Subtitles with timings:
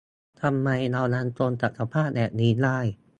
[0.41, 2.79] ทำไมเรายังทนกับสภาพแบบนี้ได้?